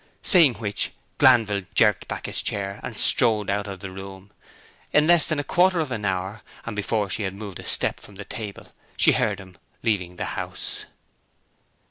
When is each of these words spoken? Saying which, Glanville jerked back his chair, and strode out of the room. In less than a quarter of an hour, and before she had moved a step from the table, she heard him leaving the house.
Saying 0.23 0.55
which, 0.55 0.93
Glanville 1.19 1.67
jerked 1.75 2.07
back 2.07 2.25
his 2.25 2.41
chair, 2.41 2.79
and 2.81 2.97
strode 2.97 3.51
out 3.51 3.67
of 3.67 3.81
the 3.81 3.91
room. 3.91 4.31
In 4.91 5.05
less 5.05 5.27
than 5.27 5.37
a 5.37 5.43
quarter 5.43 5.79
of 5.79 5.91
an 5.91 6.05
hour, 6.05 6.41
and 6.65 6.75
before 6.75 7.07
she 7.07 7.21
had 7.21 7.35
moved 7.35 7.59
a 7.59 7.63
step 7.63 7.99
from 7.99 8.15
the 8.15 8.25
table, 8.25 8.69
she 8.97 9.11
heard 9.11 9.39
him 9.39 9.59
leaving 9.83 10.15
the 10.15 10.25
house. 10.33 10.85